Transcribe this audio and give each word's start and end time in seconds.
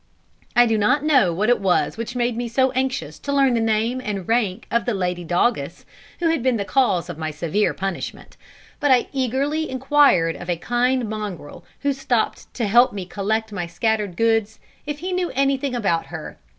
I 0.55 0.65
do 0.65 0.79
not 0.79 1.03
know 1.03 1.31
what 1.31 1.51
it 1.51 1.59
was 1.59 1.95
which 1.95 2.15
made 2.15 2.35
me 2.35 2.47
so 2.47 2.71
anxious 2.71 3.19
to 3.19 3.31
learn 3.31 3.53
the 3.53 3.59
name 3.59 4.01
and 4.03 4.27
rank 4.27 4.65
of 4.71 4.85
the 4.85 4.95
lady 4.95 5.23
doggess 5.23 5.85
who 6.19 6.29
had 6.29 6.41
been 6.41 6.57
the 6.57 6.65
cause 6.65 7.07
of 7.07 7.19
my 7.19 7.29
severe 7.29 7.71
punishment, 7.75 8.35
but 8.79 8.89
I 8.89 9.09
eagerly 9.13 9.69
inquired 9.69 10.35
of 10.35 10.49
a 10.49 10.57
kind 10.57 11.07
mongrel, 11.07 11.65
who 11.81 11.93
stopped 11.93 12.51
to 12.55 12.65
help 12.65 12.93
me 12.93 13.05
collect 13.05 13.51
my 13.51 13.67
scattered 13.67 14.17
goods, 14.17 14.57
if 14.87 14.97
he 14.97 15.13
knew 15.13 15.29
anything 15.35 15.75
about 15.75 16.07
her. 16.07 16.39